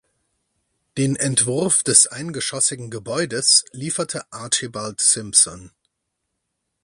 [0.97, 5.69] Den Entwurf des eingeschossigen Gebäudes lieferte Archibald Simpson.